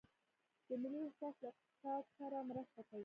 [0.67, 2.99] د ملي احساس له اقتصاد سره مرسته کوي؟